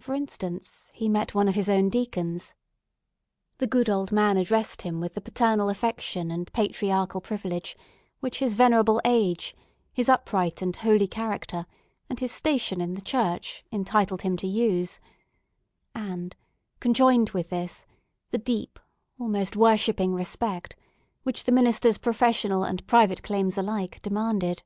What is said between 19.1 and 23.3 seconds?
almost worshipping respect, which the minister's professional and private